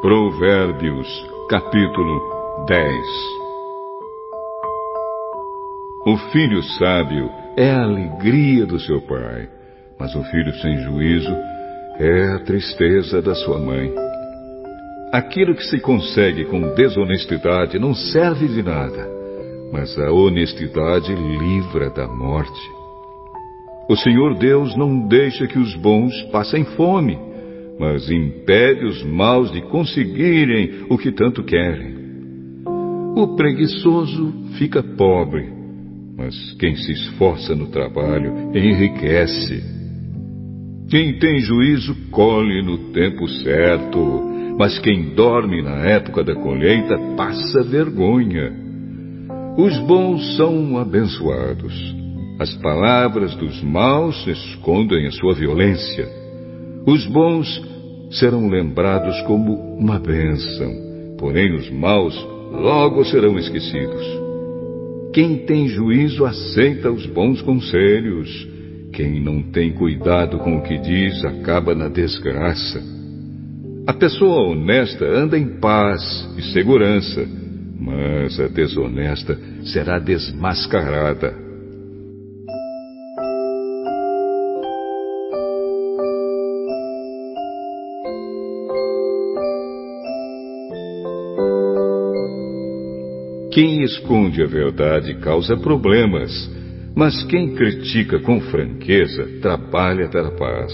[0.00, 1.08] Provérbios,
[1.50, 2.20] capítulo
[2.68, 2.88] 10
[6.06, 9.48] O filho sábio é a alegria do seu pai,
[9.98, 11.34] mas o filho sem juízo
[11.98, 13.92] é a tristeza da sua mãe.
[15.12, 19.04] Aquilo que se consegue com desonestidade não serve de nada,
[19.72, 22.70] mas a honestidade livra da morte.
[23.90, 27.18] O Senhor Deus não deixa que os bons passem fome,
[27.78, 31.96] mas impede os maus de conseguirem o que tanto querem.
[33.16, 35.48] O preguiçoso fica pobre,
[36.16, 39.62] mas quem se esforça no trabalho enriquece.
[40.88, 43.98] Quem tem juízo colhe no tempo certo,
[44.58, 48.52] mas quem dorme na época da colheita passa vergonha.
[49.56, 51.74] Os bons são abençoados.
[52.38, 56.17] As palavras dos maus escondem a sua violência.
[56.88, 57.46] Os bons
[58.12, 60.72] serão lembrados como uma bênção,
[61.18, 62.16] porém os maus
[62.50, 64.06] logo serão esquecidos.
[65.12, 68.48] Quem tem juízo aceita os bons conselhos.
[68.94, 72.82] Quem não tem cuidado com o que diz acaba na desgraça.
[73.86, 76.00] A pessoa honesta anda em paz
[76.38, 77.22] e segurança,
[77.78, 81.47] mas a desonesta será desmascarada.
[93.58, 96.30] Quem esconde a verdade causa problemas,
[96.94, 100.72] mas quem critica com franqueza trabalha para a paz.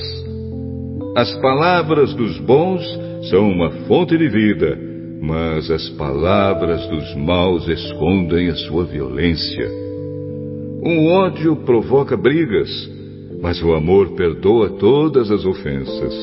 [1.17, 2.85] As palavras dos bons
[3.31, 4.79] são uma fonte de vida,
[5.23, 9.67] mas as palavras dos maus escondem a sua violência.
[10.83, 12.69] O ódio provoca brigas,
[13.41, 16.14] mas o amor perdoa todas as ofensas.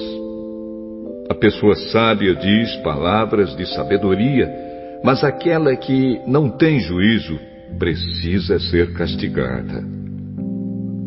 [1.27, 4.70] A pessoa sábia diz palavras de sabedoria,
[5.03, 7.39] mas aquela que não tem juízo
[7.79, 9.83] precisa ser castigada.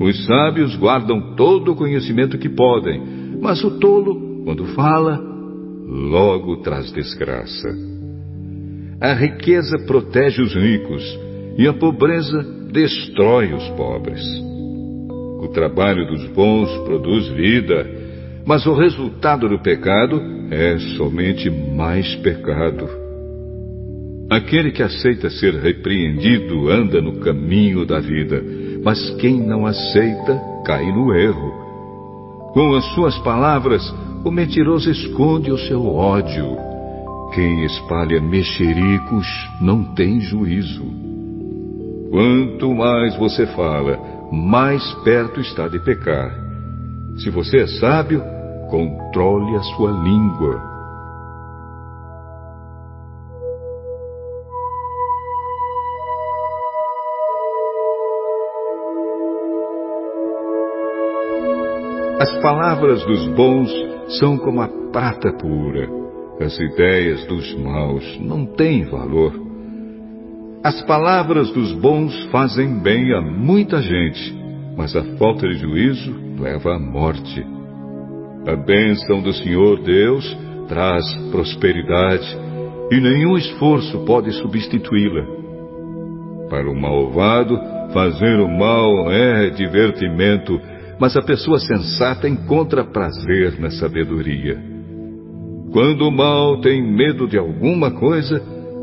[0.01, 3.01] Os sábios guardam todo o conhecimento que podem,
[3.41, 5.21] mas o tolo, quando fala,
[5.87, 7.69] logo traz desgraça.
[9.01, 11.19] A riqueza protege os ricos
[11.57, 14.23] e a pobreza destrói os pobres.
[15.41, 17.87] O trabalho dos bons produz vida,
[18.47, 23.04] mas o resultado do pecado é somente mais pecado.
[24.31, 28.43] Aquele que aceita ser repreendido anda no caminho da vida,
[28.83, 31.53] mas quem não aceita cai no erro.
[32.53, 33.83] Com as suas palavras,
[34.25, 36.57] o mentiroso esconde o seu ódio.
[37.35, 39.27] Quem espalha mexericos
[39.61, 40.85] não tem juízo.
[42.11, 43.99] Quanto mais você fala,
[44.33, 46.33] mais perto está de pecar.
[47.19, 48.23] Se você é sábio,
[48.71, 50.74] controle a sua língua
[62.25, 63.71] As palavras dos bons
[64.19, 65.87] são como a prata pura.
[66.41, 69.35] As ideias dos maus não têm valor.
[70.65, 74.35] As palavras dos bons fazem bem a muita gente,
[74.75, 77.45] mas a falta de juízo leva à morte.
[78.47, 80.25] A bênção do Senhor Deus
[80.67, 82.39] traz prosperidade
[82.91, 85.27] e nenhum esforço pode substituí-la.
[86.49, 87.55] Para o malvado,
[87.93, 90.59] fazer o mal é divertimento
[90.99, 94.59] mas a pessoa sensata encontra prazer na sabedoria.
[95.73, 98.41] Quando o mal tem medo de alguma coisa,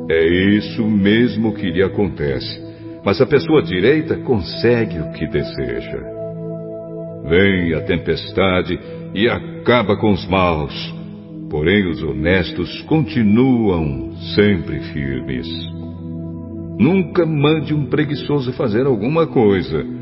[0.09, 0.27] é
[0.57, 2.61] isso mesmo que lhe acontece.
[3.03, 5.99] Mas a pessoa direita consegue o que deseja.
[7.29, 8.77] Vem a tempestade
[9.13, 10.93] e acaba com os maus,
[11.49, 15.47] porém os honestos continuam sempre firmes.
[16.77, 20.00] Nunca mande um preguiçoso fazer alguma coisa.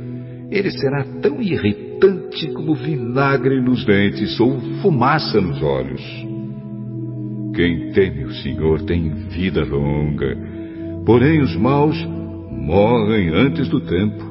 [0.52, 6.02] Ele será tão irritante como vinagre nos dentes ou fumaça nos olhos.
[7.56, 10.36] Quem teme o Senhor tem vida longa,
[11.06, 11.98] porém os maus
[12.52, 14.30] morrem antes do tempo.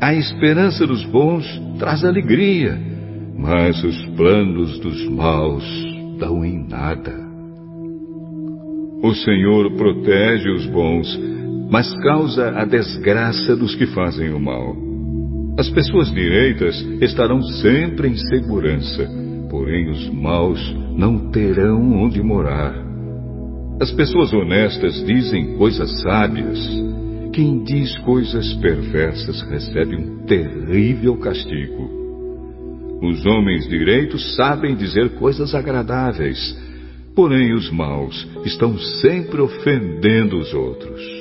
[0.00, 1.44] A esperança dos bons
[1.78, 2.78] traz alegria,
[3.36, 5.64] mas os planos dos maus
[6.18, 7.12] dão em nada.
[9.02, 11.20] O Senhor protege os bons,
[11.70, 14.87] mas causa a desgraça dos que fazem o mal.
[15.58, 19.10] As pessoas direitas estarão sempre em segurança,
[19.50, 22.74] porém os maus não terão onde morar.
[23.80, 26.58] As pessoas honestas dizem coisas sábias.
[27.32, 31.98] Quem diz coisas perversas recebe um terrível castigo.
[33.02, 36.56] Os homens direitos sabem dizer coisas agradáveis,
[37.18, 41.17] Porém, os maus estão sempre ofendendo os outros.